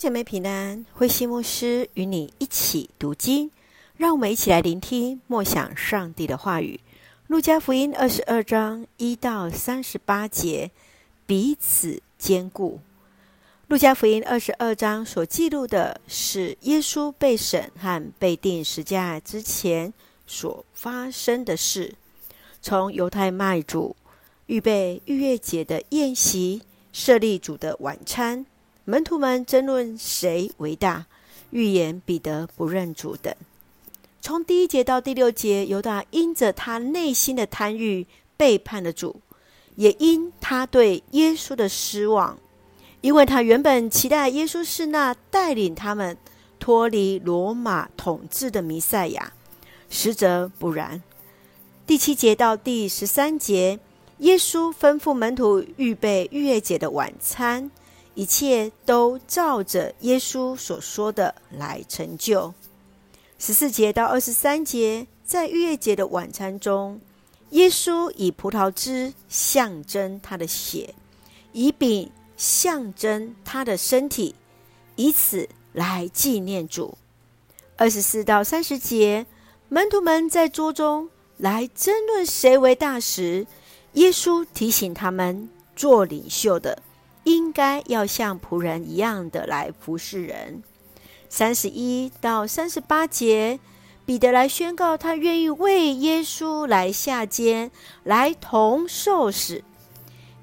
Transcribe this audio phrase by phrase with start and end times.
[0.00, 3.50] 姐妹平安，慧馨牧师与你一起读经，
[3.98, 6.80] 让我们一起来聆听默想上帝的话语。
[7.26, 10.70] 路加福音二十二章一到三十八节，
[11.26, 12.80] 彼此坚固。
[13.68, 19.92] 路加福音二十二章所记录的是耶稣被审和被定十字架之前
[20.26, 21.94] 所发生的事，
[22.62, 23.94] 从犹太卖主
[24.46, 28.46] 预备逾越节的宴席，设立主的晚餐。
[28.90, 31.06] 门徒们争论谁为大，
[31.50, 33.32] 预言彼得不认主等。
[34.20, 38.04] 从第一节到第六节，犹大因着他内心的贪欲
[38.36, 39.20] 背叛了主，
[39.76, 42.36] 也因他对耶稣的失望，
[43.00, 46.16] 因为他原本期待耶稣是那带领他们
[46.58, 49.32] 脱离罗马统治的弥赛亚，
[49.88, 51.00] 实则不然。
[51.86, 53.78] 第七节到第十三节，
[54.18, 57.70] 耶稣吩咐门徒预备逾越节的晚餐。
[58.14, 62.52] 一切都照着耶稣所说的来成就。
[63.38, 67.00] 十四节到二十三节，在逾越节的晚餐中，
[67.50, 70.94] 耶稣以葡萄汁象征他的血，
[71.52, 74.34] 以饼象征他的身体，
[74.96, 76.98] 以此来纪念主。
[77.76, 79.24] 二十四到三十节，
[79.68, 81.08] 门徒们在桌中
[81.38, 83.46] 来争论谁为大时，
[83.94, 86.82] 耶稣提醒他们做领袖的。
[87.24, 90.62] 应该要像仆人一样的来服侍人。
[91.28, 93.60] 三十一到三十八节，
[94.04, 97.70] 彼得来宣告他愿意为耶稣来下监，
[98.02, 99.62] 来同受死。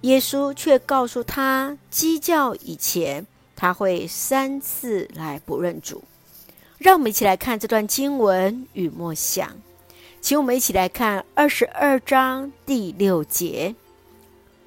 [0.01, 3.25] 耶稣却告诉他，鸡叫以前，
[3.55, 6.03] 他会三次来不认主。
[6.77, 9.49] 让我们一起来看这段经文与默想，
[10.21, 13.75] 请我们一起来看二十二章第六节，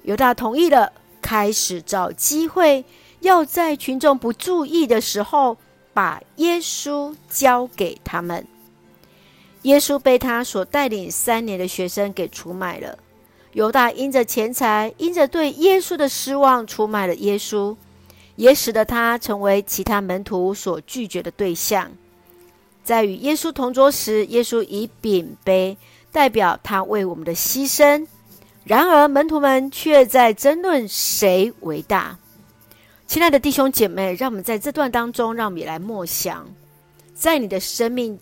[0.03, 0.91] 犹大同意了。
[1.31, 2.83] 开始找机会，
[3.21, 5.55] 要在群众不注意的时候，
[5.93, 8.45] 把耶稣交给他们。
[9.61, 12.99] 耶稣被他所带领三年的学生给出卖了。
[13.53, 17.77] 犹大因着钱财，因着对耶稣的失望，出卖了耶稣，
[18.35, 21.89] 也使得他成为其他门徒所拒绝的对象。
[22.83, 25.77] 在与耶稣同桌时，耶稣以饼杯
[26.11, 28.05] 代表他为我们的牺牲。
[28.63, 32.17] 然而，门徒们却在争论谁为大。
[33.07, 36.47] 亲爱的弟兄姐妹，让我们在这段当中，让我们也来默想，
[37.13, 38.19] 在你的生命，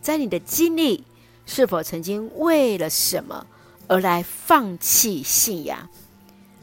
[0.00, 1.04] 在你的经历，
[1.44, 3.46] 是否曾经为了什么
[3.86, 5.88] 而来放弃信仰？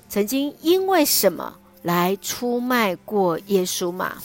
[0.09, 4.17] 曾经因为什么来出卖过耶稣吗？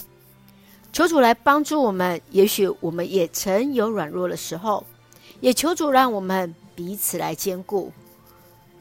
[0.93, 2.20] 求主来帮助我们。
[2.31, 4.84] 也许我们也曾有软弱的时候，
[5.41, 7.93] 也求主让我们彼此来坚固。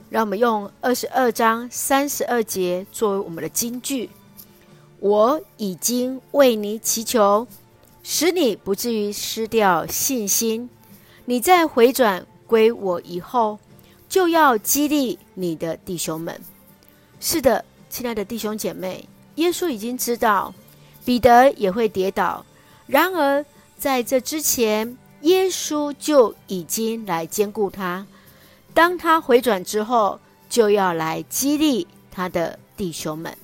[0.10, 4.10] 让我们用二十二章三十二节作为我们的金句。
[5.00, 7.46] 我已经为你祈求，
[8.04, 10.70] 使你不至于失掉信心。
[11.26, 13.60] 你在回转归我以后，
[14.08, 16.42] 就要激励你的弟兄们。
[17.20, 20.54] 是的，亲爱的弟兄姐妹，耶稣已经知道
[21.04, 22.46] 彼得也会跌倒。
[22.88, 23.46] 然而
[23.78, 28.08] 在这之前，耶稣就已经来兼顾他。
[28.78, 33.36] 当他回转之后，就要来激励他的弟兄们。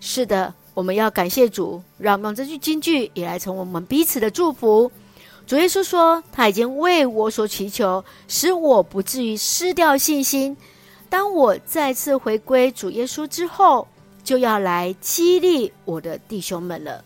[0.00, 4.90] 是的，我们要感谢主，让我们这句金句也来成为我们彼此的祝福。
[5.46, 10.56] 主耶稣说：“他已经为我所祈求，使我不至于失掉信心。
[11.08, 13.86] 当我再次回归主耶稣之后，
[14.24, 17.04] 就要来激励我的弟兄们了。”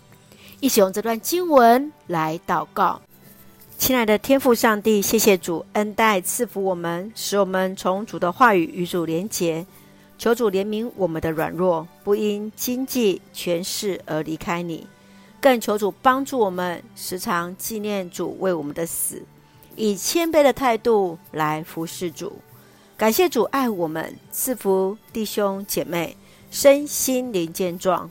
[0.61, 3.03] 一起用这段经文来祷告。
[3.79, 9.65] 亲爱的天父上帝，谢谢主恩待赐福我们，使我们从主的话语与主连结。
[10.19, 14.85] 求主怜悯我们的软弱，不因经济权势而离开你；
[15.41, 19.23] 更求主帮助我们，时常纪念主为我们的死，
[19.77, 22.33] 以谦卑的态度来服侍主。
[22.97, 26.17] 感谢主爱我们，赐福弟兄姐妹
[26.51, 28.11] 身心灵健壮。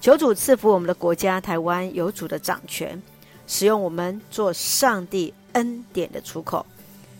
[0.00, 3.02] 求主赐福我们的国家台湾，有主的掌权。
[3.48, 6.64] 使用我们做上帝恩典的出口，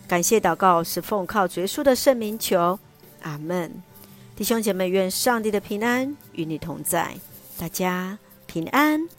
[0.07, 2.79] 感谢祷告是奉靠耶稣的圣名求，
[3.23, 3.69] 阿门。
[4.37, 7.17] 弟兄姐妹，愿上帝的平安与你同在，
[7.57, 9.18] 大家平安。